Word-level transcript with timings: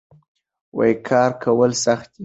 کار 1.07 1.31
کول 1.43 1.71
سخت 1.85 2.07
دي. 2.17 2.19